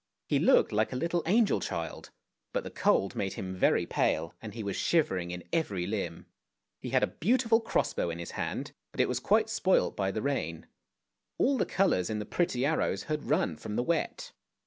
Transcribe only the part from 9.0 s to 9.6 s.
was quite